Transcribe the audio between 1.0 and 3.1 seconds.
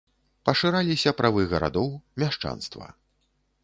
правы гарадоў, мяшчанства.